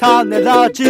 [0.00, 0.82] 種ラジ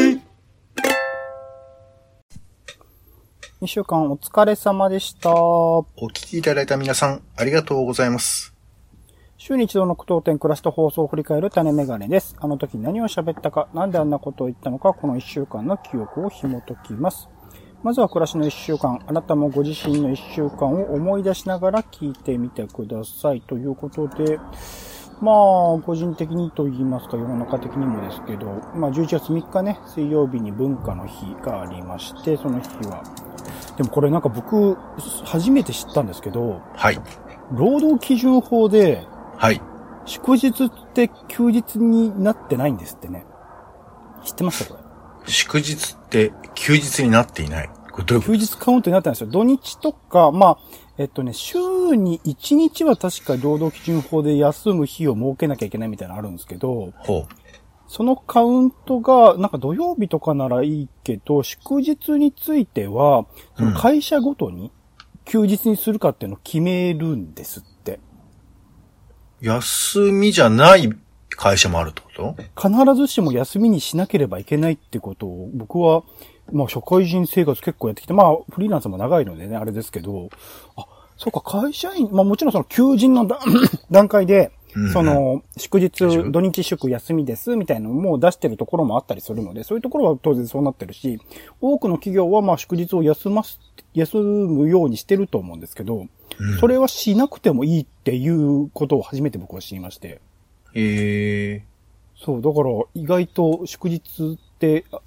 [3.60, 5.35] 2週間お疲れ様でした。
[5.35, 8.54] お聞きいただいた皆さん、ありがとうございます。
[9.37, 12.37] 週に一度の苦闘点暮らしと放送を振り返る種メガネです。
[12.38, 17.29] あの時何を喋ったか、なんであんなことを言ったのか、この1週間の記憶を紐解きます。
[17.83, 23.41] まずは暮らしの1週間、あなたもご自身の1週間を思い出しながら聞いてみてください。
[23.41, 24.38] ということで、
[25.20, 25.34] まあ、
[25.84, 33.02] 個人的にと言いますか、世の中的にもですけど、まあ、11月3日ね、水曜日に文化の日がありまして、その日は。
[33.77, 34.77] でもこれなんか僕、
[35.25, 36.98] 初めて知ったんですけど、はい。
[37.52, 39.06] 労働基準法で、
[39.37, 39.61] はい。
[40.06, 43.27] 祝日って休日になってないんですってね。
[44.25, 44.78] 知ってましたこ
[45.27, 45.30] れ？
[45.30, 47.70] 祝日って休日になっていない。
[47.92, 49.30] これどういうこ休日カウントになってないんですよ。
[49.30, 50.59] 土日とか、まあ、
[51.01, 51.57] えっとね、週
[51.97, 56.92] に1日は確か労働基準法で休む日を設けなきゃいけないみたいなのあるんですけど、
[57.89, 63.25] そのカウントが、なんか土曜日とかならいいけど、祝日については、
[63.57, 64.70] その会社ごとに
[65.25, 67.98] 休日にするかっていうのを決めるんですって。
[69.41, 69.47] う。
[69.47, 70.92] 休みじゃない
[71.31, 72.37] 会社もあるってこと？
[72.61, 76.03] 必ずしも休みにしなければいけないってことを、僕は、
[76.53, 80.31] まあ社会人生活結構やってきて、まあフリーランスも長いのでね、あれですけど、
[80.77, 83.39] あ、そうか、会社員、まあもちろんその求人の段
[83.91, 91.20] 段階で、うんその、祝日、祝土日祝休みです、みたいなのも出してるところもあったりするので、そういうところは当然そうなってるし、
[91.61, 93.59] 多くの企業はまあ祝日を休ます、
[93.95, 96.07] 休むようにしてると思うんですけど、
[96.61, 100.20] それはしなくてもいいっていうことを初めて僕は知りまして。
[100.75, 101.70] ええ
[102.17, 104.39] そう、だから意外と祝日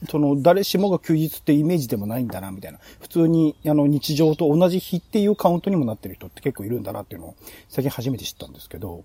[0.09, 2.79] その誰しもが休日ってイメージでもないんだな、みたいな。
[2.99, 7.35] 普通にあの日常と同じ日っていうカウントにもなってる人って結構いるんだなっていうのを
[7.69, 9.03] 最近初めて知ったんですけど。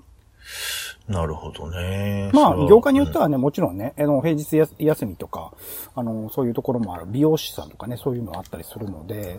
[1.09, 2.31] なるほどね。
[2.35, 5.53] まあ業界によってはね、もちろんね、あの、平日や休みとか、
[5.95, 7.07] あの、そういうところもある。
[7.07, 9.39] 美容師さんとかね、そういうのあったりするので、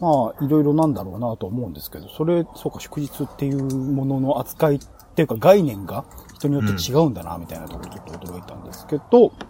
[0.00, 4.78] まあ、いろいろなんだろうなと思うんですけど、それ、そうか、祝日っていうものの扱いっ
[5.14, 6.04] ていうか概念が
[6.34, 9.34] 人によって違うんだな、みたいなところちょっと驚いたんですけど、ほうほ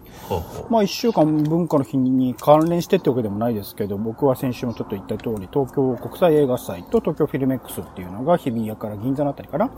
[0.69, 9.71] まあ一週間文化の日に関連してってわけでもないですけど、僕は先週もちょっと言った通り、東京国際映画祭と東京フィルメックスっていうのが日比谷から銀座のあたりから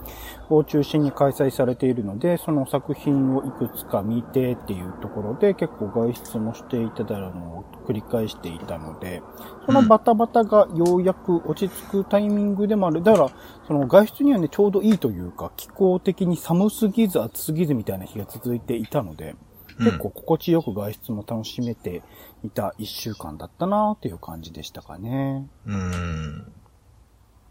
[0.50, 9.22] を中心に開催されているので、その作品をいくつか見てっていうところで結構外出もしていただるのを繰り返していたので、
[9.66, 13.02] そのバタバタがようやく落ち着くタイミングでもある。
[13.02, 13.30] だから、
[13.68, 19.36] その外出にはね、ちょうどいいというか、気候的に寒すぎず暑すぎずみたいな日が続いていたので、
[19.78, 22.02] 結構心地よく外出も楽しめて
[22.44, 25.48] いた一週間だったなっていう感じでしたかね。
[25.66, 26.52] うーん。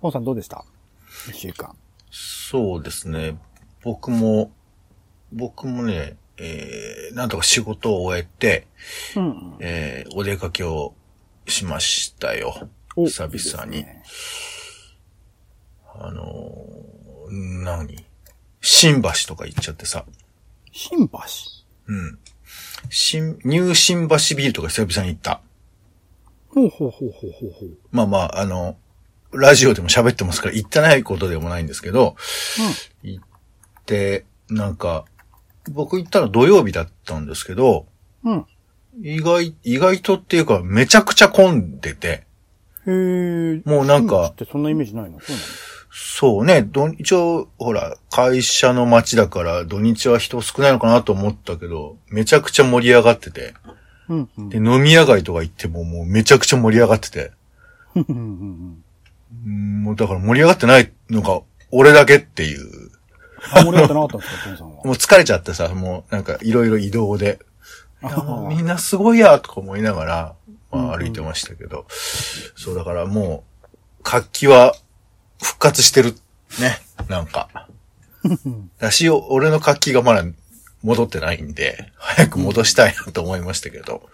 [0.00, 0.64] ポンさんどうでした？
[1.28, 1.76] 一週間。
[2.10, 3.38] そうですね。
[3.82, 4.50] 僕も、
[5.32, 8.66] 僕もね、えー、なんとか仕事を終えて、
[9.16, 9.56] うんうん。
[9.60, 10.94] えー、お出かけを
[11.46, 12.68] しましたよ。
[12.96, 13.78] お久々に。
[13.78, 14.02] いいね
[15.94, 18.04] あのー、何？
[18.60, 20.04] 新橋とか行っちゃってさ。
[20.72, 21.18] 新橋？
[21.86, 22.18] うん。
[22.90, 25.40] 新、ニュー新橋ビルとか久々に行った。
[26.48, 27.78] ほうほうほうほうほうほう。
[27.90, 28.76] まあまあ、あの、
[29.32, 32.16] ラジオでも喋ってますから行ってないことでもないんですけど、
[33.02, 33.24] 行っ
[33.86, 35.06] て、なんか、
[35.70, 37.86] 僕行ったの土曜日だったんですけど、
[38.24, 38.32] うん。
[38.34, 38.46] うん。
[39.02, 42.26] 意外、意外とっていうかめちゃくちゃ混んでて、
[42.86, 43.62] へえ。
[43.64, 45.18] もうなんかってそんなイメージないの？
[45.20, 45.48] そうなの？
[45.94, 53.52] そうね、ど一応、ほら、会社の街だから土日は人少ないのかなと思ったけど、めちゃくちゃ盛り上がってて、
[54.08, 54.48] うんうん。
[54.48, 57.32] で、飲み屋街とか行ってももうめちゃくちゃ盛り上がってて、
[57.94, 58.84] うんうんうん
[59.46, 59.82] うん。
[59.82, 62.90] もうだから盛り上がってないのが俺だけっていう、
[63.52, 64.84] あ、盛り上がってなかったんですか、さんは。
[64.84, 67.38] もう疲れちゃってさ、もうなんかいろいろ移動で、
[68.48, 70.34] みんなすごいやとか思いながら、
[70.70, 71.84] まあ歩いてましたけど、
[72.56, 73.44] そうだからも
[74.00, 74.74] う、活気は
[75.42, 76.14] 復活してる
[76.60, 77.68] ね、なんか。
[78.78, 80.24] だし、俺の活気がまだ
[80.82, 84.08] 戻ってないんで、早く戻したいなと思いましたけど、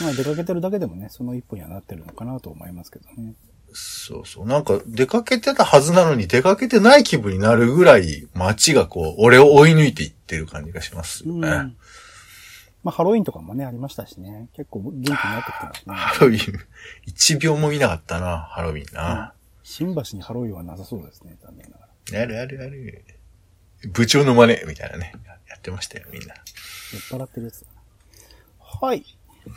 [0.00, 3.34] まあ出かけてるだけでもね、その一歩にはなってるのかなと思いますけどね。
[3.72, 11.40] そうそう、なんか出かけてたはずなのに出かけてない気分になるぐらい街がこう、俺を追い抜いていってる感じがしますようん。
[11.40, 11.48] ね。
[12.84, 14.48] まあハロウィンとかもね、ありましたしね。
[14.54, 15.94] 結構元気になってきてますね。
[15.94, 16.60] ハロウィン、
[17.06, 19.32] 一秒も見なかったな、ハロウィンな。
[19.64, 22.22] 新橋にハロウィンはなさそうですね、残念ながら。
[22.22, 23.04] あるあるある。
[23.92, 25.12] 部長の真似、みたいなね。
[25.48, 26.34] やってましたよ、みんな。
[26.92, 27.82] 酔っ払ってるやつだな。
[28.60, 29.04] はい。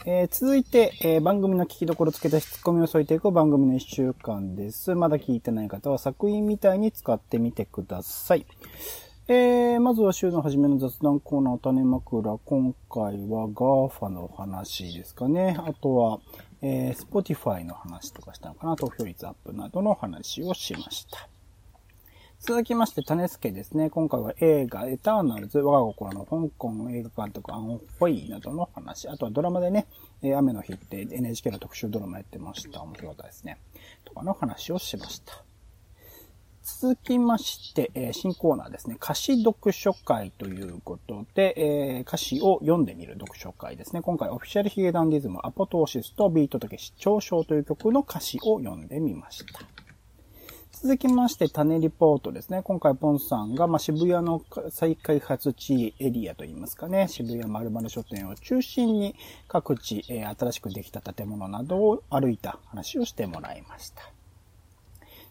[0.05, 4.95] えー続いて、えー番組の聞きどころつけたツッコミを添えていく番組の一週間です。
[4.95, 8.45] まだ聞いてない方は作品みたいに使ってみてください。
[9.29, 12.37] えー、まずは週の初めの雑談コーナー、種枕。
[12.45, 15.57] 今回は GAFA の話ですかね。
[15.59, 16.19] あとは、
[16.61, 18.75] えー、Spotify の話とかしたのかな。
[18.75, 21.29] 投票率アップなどの話をしました。
[22.39, 23.89] 続きまして、種助ですね。
[23.89, 29.07] 今回は映画、エターナルズ、我が心の香港映画監督、アンホイなどの話。
[29.09, 29.87] あとはドラマでね、
[30.21, 32.83] 雨の日って NHK の特集ドラマやってました。
[32.83, 33.57] 面白かったですね。
[34.05, 35.43] とかの話をしました。
[36.67, 38.97] 続きまして、え、新コーナーですね。
[39.01, 44.01] 歌詞読書会ということで、え、歌詞を読んでみる読書会ですね。
[44.01, 49.61] 今回オフィシャルヒゲダンディズム、アポトーシスとビートとけし、長章という曲の歌詞を読んでみました。
[50.73, 52.61] 続きまして、種リポートですね。
[52.63, 59.15] 今回、ポンさんが、まあ、渋谷の再開発地エリアといいますかね、渋谷丸々書店を中心に
[59.47, 64.16] 各地、え、新しくできた建物などを歩いた話をしてもらいました。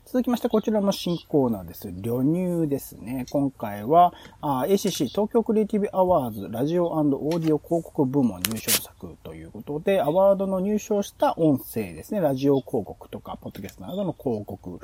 [0.08, 1.90] 続きまして、こちらも新コーナーです。
[1.90, 3.26] 旅入ですね。
[3.28, 12.20] 今回は、ACC 東京クリエイティブアワーズラジオオーディオ広告部門入賞作ということで、アワードの入賞した音声ですね。
[12.20, 14.78] ラジオ広告とか、ポッドキャストなどの広告、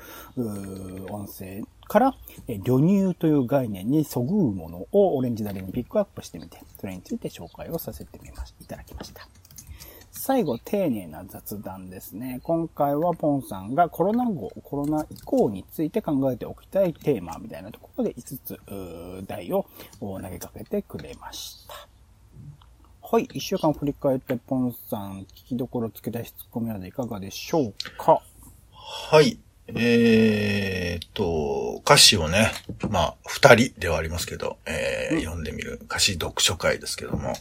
[1.09, 2.17] 音声から、
[2.49, 9.29] 旅入という概念にそぐうものをオレンジダレにピックアップしてみて、それについて紹介をさせてみました、いただきました。
[10.25, 12.39] 最後、丁寧な雑談ですね。
[12.45, 19.67] 今回はポンさんがコロナ後、コロナ以降について考えておきたいテーマみたいなところで5つ、題を
[19.99, 21.75] 投げかけてくれました。
[23.03, 23.25] はい。
[23.33, 28.23] 一週間振り返って、ポンさん、聞きどころつけた質込みなどいかがでしょうか？
[28.71, 29.41] はい。
[29.67, 32.53] えー、っと、歌詞をね、
[32.91, 37.41] まあ、二人ではありますけど、えー、うん、読んでみる歌詞読書会ですけども、はいはい、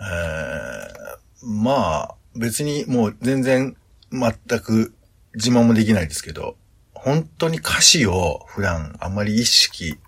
[0.00, 3.76] えーまあ、別にもう全然
[4.10, 4.94] 全く
[5.34, 6.56] 自慢もできないですけど、
[6.94, 9.98] 本当に歌詞を普段あんまり意識、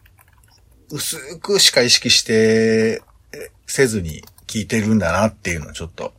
[0.91, 3.03] 薄くしか意識して
[3.67, 6.13] せずに聞いてるんだなっていうのをちょっと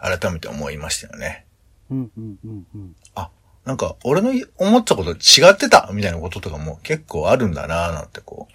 [0.00, 1.46] 改めて思いましたよね。
[1.90, 3.30] うんうんうんうん、あ、
[3.64, 8.48] なんか俺の思ったこと違ってたみたいなこととかも結構あるんだななんてこ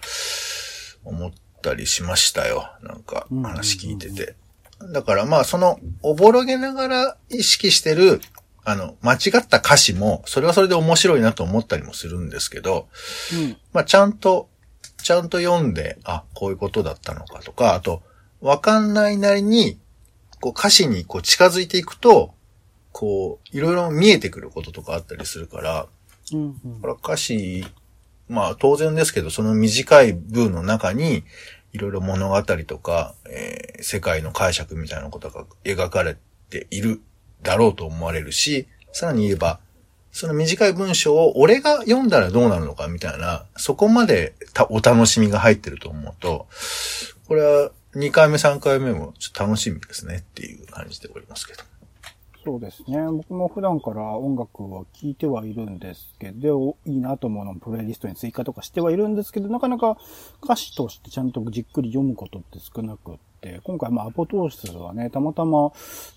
[1.04, 1.32] う思っ
[1.62, 2.70] たりしましたよ。
[2.82, 4.36] なんか話聞いてて。
[4.92, 8.20] だからまあその、おぼろげながら意識してる、
[8.64, 12.88] あの、間違った歌詞も、それはそれで面白いなと思ったりもするんですけど、
[13.32, 14.48] うん、まあちゃんと、
[15.02, 18.02] ちゃんと読んで、あ、こういうことだったのかとか、あと、
[18.40, 19.78] わかんないなりに、
[20.40, 22.34] こう歌詞にこう近づいていくと、
[22.92, 25.86] こう、いろいろ見えてくることとかあったりするから、
[26.32, 27.64] うんうん、これ歌詞、
[28.28, 31.24] まあ当然ですけど、その短い文の中に、
[31.72, 36.16] いろいろ物語とか、えー、世界の解釈みたいなことが描かれ
[36.50, 37.00] ている
[37.42, 39.58] だろうと思われるし、さらに言えば、
[40.10, 44.34] その短い文章を俺が読んだらどうなるのかみたいな、そこまで
[44.68, 46.46] お楽しみが入ってると思うと、
[47.26, 51.71] これは2回目3回目もちょっと楽しみですねっていう感じでおりますけど。
[52.44, 52.98] そうですね。
[53.08, 59.96] 僕も普段から音楽は聴いてはいるんですけど、いいなと思うのプレイリストに追加とかしてはいるんですけど、なかなか
[60.42, 63.18] 歌詞としてちゃんとじっくり読むことって少なく、
[63.64, 65.72] 今回まあアポトーシスはね、たまたま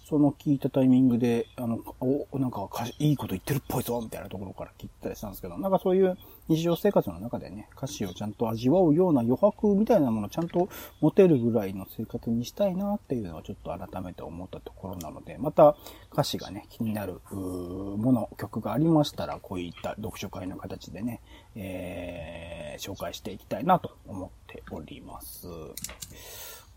[0.07, 2.69] その聞いたタイミングで、あの、お、なんか
[2.99, 6.15] いいこと言ってるっぽいぞみたいなところから聞いたりしたんですけど、なんかそういう
[6.47, 10.69] 日常生活の中でね、歌詞をちゃんと味わうような余白みたいなものをちゃんと
[11.01, 15.75] 持てるぐらいの生活にしたいなっていうのはちょっと改めて思ったところなので、また
[16.13, 21.21] 歌詞がね、気になるもの、曲がありましたら、こういった読書会の形でね、
[21.55, 25.47] えー、紹介していきたいなと思っております。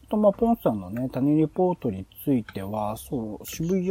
[0.08, 3.88] と、まあ、ポンさんのね、谷リポートについては、そう、渋谷、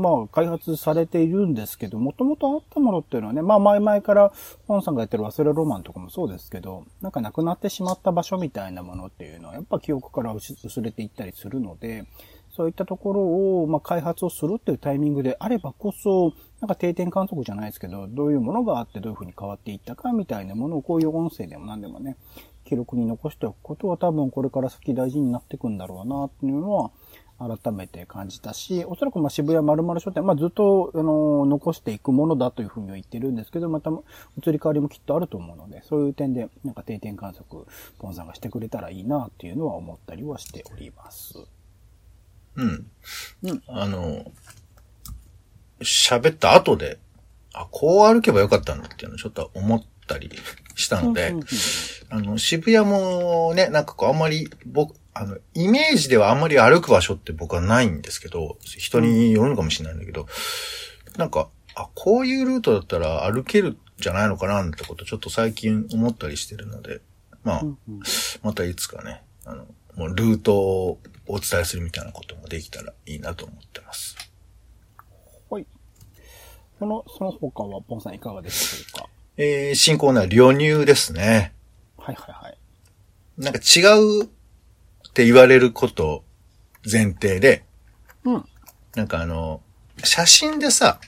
[0.00, 4.32] まあ、開発されているんですけど、もともとあったものっていうのはね、まあ、前々から、
[4.66, 12.06] ポンさんがやってる忘れロマンとかもそうですけど、なんかなくなってしまった場所みたいなものっていうのは、やっぱ記憶から薄れていったりするので、
[12.56, 13.20] そういったところ
[13.62, 22.16] を、まあ、開発をするっていうタイミングであればこそ、なんか定点観測じゃないですけど、どういうものがあってどういう風に変わっていったかみたいなものをこういう音声でも何でもね、
[22.66, 26.90] 記録に残しておくことは多分これから先大事になっていくんだろうなっていうのは
[27.38, 37.66] 改めて感じたし、おそらくまあ渋谷丸々書店、まあずっと、あの、残していくものだというふうには言ってるんですけど、また移り変わりもきっとあると思うので、そういう点でなんか定点観測、
[37.98, 41.46] ポンさんがしてくれたらいいなっていうのは思ったりはしております。
[42.54, 42.86] うん。
[43.42, 43.62] うん。
[43.68, 44.24] あの、
[45.80, 46.98] 喋った後で、
[47.52, 50.30] あ、こう歩けばよかったんだっていうのをちょっと思ったり
[50.74, 51.34] したので、
[52.08, 60.26] あの、渋谷もね、なんかこうあんまり、僕、あの、イメージではあんまり歩く場所って僕はないんですけど、人によるのかもしれないんだけど、
[61.16, 67.00] なんか、あ、こういうルートだったら歩けるんじゃないのかなってことちょっと最近思ったりしてるので、
[67.44, 67.62] まあ、
[68.42, 74.16] またいつかね、あの、もうルートをお伝えするみたいなこともできたらいいなと思ってます。
[75.48, 75.66] はい。
[76.78, 79.08] その、その他は、ポンさんいかがでしょうか？
[79.38, 81.52] えー、新コーナー、旅入ですね。
[81.98, 82.58] はいはいはい。
[83.36, 84.28] なんか違うっ
[85.12, 86.24] て言われること
[86.90, 87.64] 前提で、
[88.24, 88.44] うん。
[88.94, 89.60] なんかあの、
[90.02, 91.00] 写真でさ、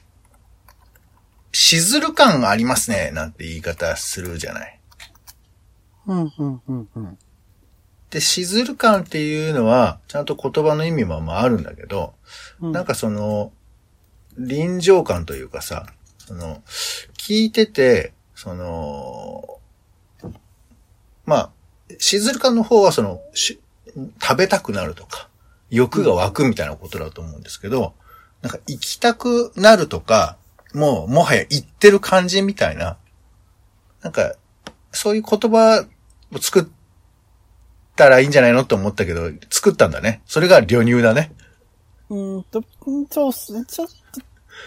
[1.52, 4.80] しずる感ありますね、なんて言い方するじゃない。
[6.06, 7.18] うん、うん、うん、うん。
[8.11, 12.14] で、しずる感っていうのは、ちゃんと言葉の意味もまああるんだけど、
[12.61, 13.52] うんなんかその、
[14.37, 15.87] 臨場感というかさ、
[16.18, 16.62] その、
[17.16, 19.59] 聞いてて、その、
[21.26, 21.50] まあ、
[21.99, 23.59] しずる感の方はその、し
[24.23, 25.28] 食べたくなるとか、
[25.71, 27.95] 欲が湧くみたいなことだと思うんですけど、
[28.40, 30.37] なんか行きたくなるとか、
[30.73, 32.97] もう、もはや行ってる感じみたいな、
[34.02, 34.37] なんか、
[34.92, 35.85] そういう言葉
[36.33, 36.66] を作っ
[37.97, 40.23] たらいいんじゃないのと思ったけど、作ったんだね。
[40.26, 41.33] それが旅入だね。
[42.09, 42.64] うんと、ん
[43.11, 43.64] そうっすね。
[43.66, 43.88] ちょっ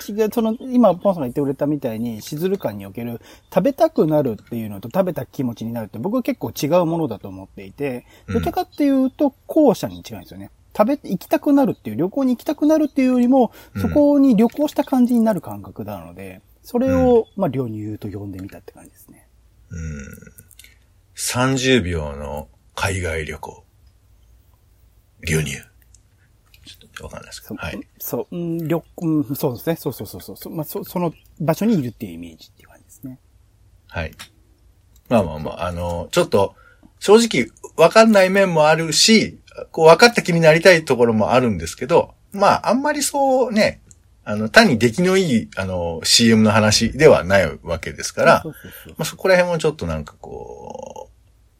[0.07, 0.29] 違う。
[0.31, 3.21] その、今、ポンさんが言ってくれたみたいに、しずる感における、
[3.53, 10.51] 食べたくなるっていうのと食べた気持ちになるって、僕は結構違うものだと思っていて、うんどちらかっていうと、後者に違うんですよね。
[10.75, 19.27] 食べ、行きたくなるっていう、旅行に行きたくなるっていうよりも、うんそこに旅行した感じになる感覚なので、それを、まあ、旅入と呼んでみたって感じですね。
[19.69, 20.07] うん。
[21.15, 23.63] 30秒の海外旅行。
[25.27, 25.70] 流入。
[27.01, 27.61] っとわかんないですけそど。
[27.61, 27.79] はい。
[27.99, 29.75] そう、うん、旅、うん、そうですね。
[29.75, 30.37] そうそうそうそう。
[30.37, 33.19] そまあ、そ、その場所にいるっていうイメージっていう感じですね。
[33.87, 34.11] はい。
[35.09, 36.55] まあまあまあ、あの、ちょっと、
[36.99, 39.39] 正直、わかんない面もあるし、
[39.71, 43.81] こう、分かった気になりたいところもあるんですけど、まあ、あんまりそうね、
[44.23, 48.53] あの、単に出来のいい、あの、CM の話ではないわけですから、ま
[48.99, 51.09] あ、そこら辺もちょっとなんかこ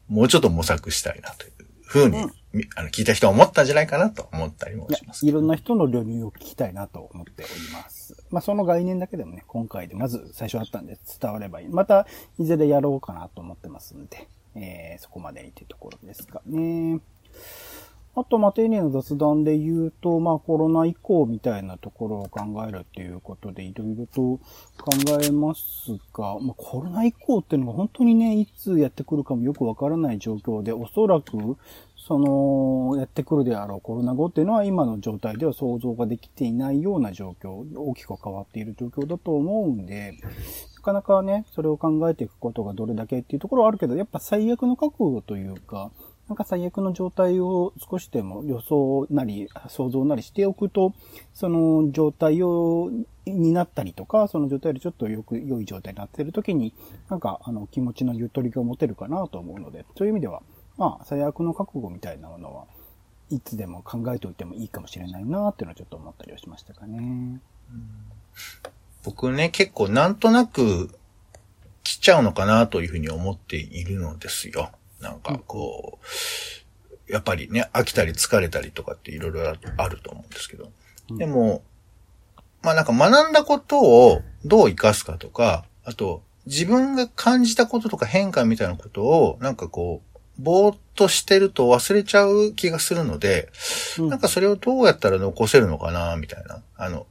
[0.08, 1.51] う、もうちょっと模索したいなという
[1.92, 5.26] ふうに、みあの聞いた人は思ったんじゃないかなと思ったりもします。
[5.26, 8.16] いろんな人の旅入を聞きたいなと思っております。
[8.30, 11.68] まあ、その概念だけでもね、今回でまず最初あったんで伝わればいい。
[11.68, 12.06] また、
[12.38, 17.00] いずれやろうかなと思ってますんで、えー、そこまでにというところですかね。
[18.14, 24.40] あと、ま、丁寧な雑談で言うと、まあ、コロナ以降みたいなところを考えるっていうことで、いろいろと考
[25.22, 31.56] えますが、まあ、コロナ以降っていうのが本当にね、いつやってくるかもよくわからない状況で、おそらく、
[31.96, 40.18] その、やってくるであろうコロナ後っていうのは今の状態では想像ができていないような状況、大きく変わっている状況だと思うんで、
[40.76, 45.92] なかなかね、それを考えていくことがどれだけっていうところはあるけど、やっぱ最悪の覚悟というか、
[46.32, 50.94] なんか最悪の状態を少しでも予想なり、想像なりしておくと、
[51.34, 52.90] その状態を、
[53.26, 56.72] になったりとか、その状態よりちょっとよく、良い状態になっているときに、
[57.10, 60.40] なんか、あの、気持ちのゆとりが持てるかなと思うので、そういう意味では、
[60.78, 62.64] まあ、最悪の覚悟みたいなものは、
[63.28, 67.40] いつでも考えておいてもいいかもしれないなっていうのはちょっと思ったりはしましたかね。
[69.04, 70.98] 僕ね、結構なんとなく
[71.82, 74.72] 来ちゃうのかなというふうに思っているのですよ。
[75.02, 75.98] なんかこ
[77.08, 80.64] う、やっぱりね、飽きたり疲れたりとかっていろいろあると思うんですけど。
[81.10, 81.62] うんでも、
[82.62, 93.50] まあなんか学んだことをどう活かすかとか、あと自分が感じたこととか変化みたいなことをなんかこう、ぼーっとしてると忘れちゃう気がするので、
[93.98, 96.62] うんなんかそれをどうやったら残せるのかな、みたいな。
[96.76, 97.06] あの、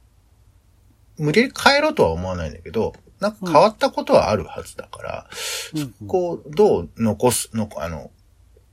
[1.18, 5.30] 無理やり変えろとは思わないんだけど、なんか変わったことはあるはずだから、
[5.74, 8.10] うんうんこう、どう残すのか、あの、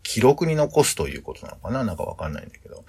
[0.01, 1.83] 記録に残すということなのかな？
[1.83, 2.77] なんかわかんないんだけど。
[2.77, 2.81] や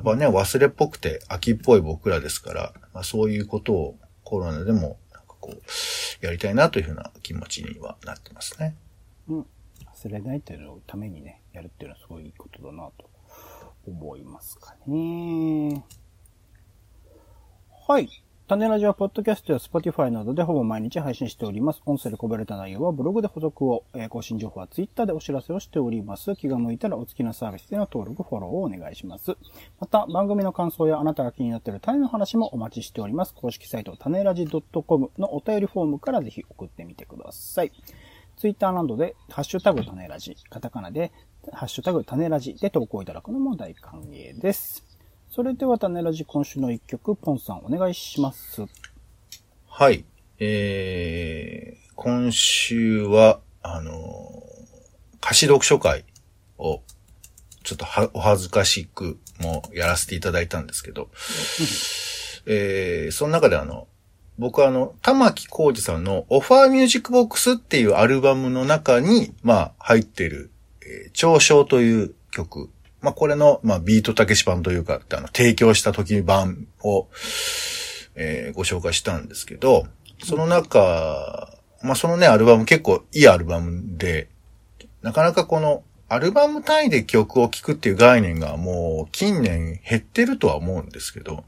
[0.00, 8.74] っぱね、忘れっぽくて秋っぽい僕らですから、まあ、そういうことをコロナでも、なんかこう、やりたいなというふうな気持ちにはなってますね。
[9.28, 9.44] 忘
[10.08, 13.10] れないというのためにね、やるっていうのはすごいいいことだなと
[13.86, 15.84] 思いますかね。
[17.86, 18.08] はい。
[18.46, 21.80] 種ラジはポッドキャストや Spotify などでほぼ毎日配信しております。
[21.86, 26.36] 音声でこぼれた内容はブログで補足を、えー更新情報は Twitter でお知らせをしております。
[26.36, 29.34] 気が向いたらお付きのサービスでの登録、フォローをお願いします。
[29.80, 33.32] また、番組の感想やあなたが気になっている種の話もお待ちしております。
[33.32, 37.72] 公式サイト、種ラジ .com のお便りフォームからぜひ送ってみてください。
[38.36, 41.12] ツイッターなどで、ハッシュタグ種ラジ、カタカナで、
[41.50, 44.93] ハッシュタグ種ラジで投稿いただくのも大歓迎です。
[45.34, 48.66] それでは種ラジ今週の一曲、ポンさんお願いします。
[49.66, 50.04] はい。
[50.38, 53.94] えー、今週は、あのー
[55.20, 56.04] 歌詞読書会
[56.56, 56.82] を、
[57.64, 61.08] ちょっとは、お恥ずかしくもやらせていただいたんですけど、
[62.46, 63.88] えー、その中であの、
[64.38, 72.70] 僕はあの、玉木浩二さんのオファーミュージックボックスっていうアルバムの中に、まあ、入ってる、えー、長章という曲。
[73.04, 77.06] まあ、これの、まあ、ビートたけし版というか、あの、提供した時版を、
[78.14, 79.86] えー、ご紹介したんですけど、
[80.22, 84.30] その中、まあ、そのね、アルバム結構いいアルバムで、
[85.02, 91.44] なかなかこの、アルバム単位で曲を聴くっていう概念がもう近年減ってるとは思うんですけど、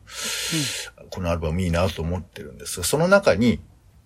[1.00, 3.60] うん、このアルバムいいなと思ってるんですが、その中に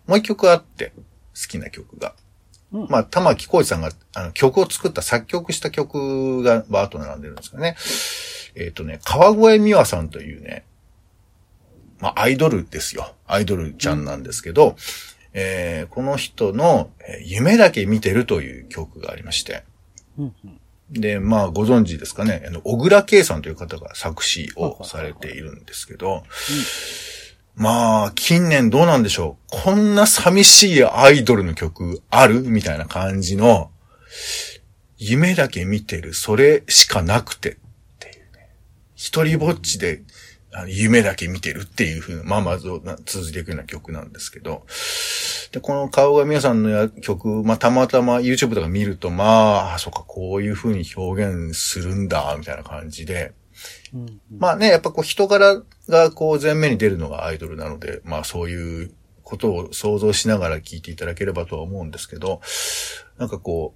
[0.07, 0.93] もう一曲あって、
[1.35, 2.15] 好きな曲が。
[2.73, 7.77] うん、まあ、玉木浩二さんがあの曲を作った作曲した曲がバーッと並んでるんですかね。
[8.55, 10.65] えっ、ー、とね、川越美和さんというね、
[11.99, 13.15] まあ、アイドルですよ。
[13.27, 14.75] アイドルちゃんなんですけど、うん、
[15.35, 19.65] えー、この人の、え夢だけ見てるという曲がありまして。
[20.19, 20.35] うん
[20.91, 22.43] で、まあ、ご存知ですかね。
[22.47, 26.25] あの、小倉圭さんという方が作詞をされているんですけど、
[27.57, 29.45] まあ、近年どうなんでしょう。
[29.51, 32.43] こんな寂しいアイドルの曲ある？
[32.43, 33.71] みたいな感じの、
[34.97, 37.57] 夢だけ見てる、それしかなくてっ
[37.99, 38.51] ていうね。
[38.95, 40.03] 一人ぼっちで
[40.67, 42.69] 夢だけ見てるっていうふうな、まあまず
[43.05, 44.67] 続いていくような曲なんですけど、
[45.53, 53.33] で、この顔が皆さんの曲、まあたまたま YouTube とか見ると、まあ、あ、そっか、こういうふうに表現するんだ、みたいな感じで、
[53.93, 62.41] うんうん、まあね、やっぱこう人柄がこう前面に出るのがアイドルなので、まあそういうことを想像しながら聴いていただければとは思うんですけど、
[63.19, 63.75] なんかこ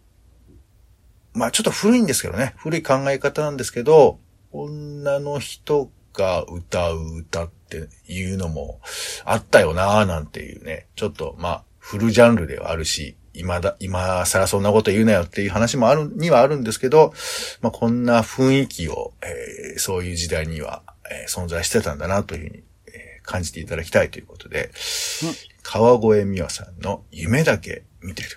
[1.34, 4.18] う、まあちょっと古いんですけどね、古い考え方なんですけど、
[4.52, 8.80] 女の人が歌う歌っていうのも
[9.24, 17.12] あったよなーなんていうね、ちょっとまあ、フルジャンルではあるし、今だ、今更そんなこと言うなよっていう話もある、にはあるんですけど、
[17.60, 20.82] まあこんな雰囲気を、えー、そういう時代には、
[21.14, 24.70] えー、存在してたんだなというふうに、えー、感じていただきたいということで、
[25.22, 28.28] うん、川越美和さんの夢だけ見てる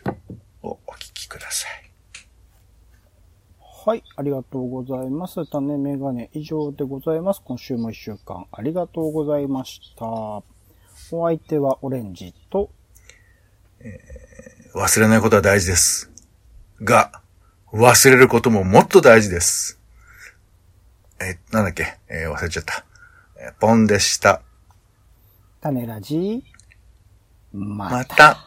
[0.61, 1.87] をお聞きください。
[3.85, 5.45] はい、ありがとうございます。
[5.45, 7.41] 種メガネ以上でございます。
[7.45, 10.05] 今週も一週間ありがとうございました。
[10.05, 10.43] お
[11.09, 12.69] 相手はオレンジと、
[13.79, 16.11] えー、忘れないことは大事です。
[16.81, 17.21] が、
[17.71, 19.76] 忘れることももっと大事です。
[21.19, 22.85] えー、なんだっけ、えー、忘れちゃった。
[23.39, 24.41] えー、ポンでした。
[25.61, 26.43] 種ラジ
[27.51, 27.95] また。
[27.97, 28.46] また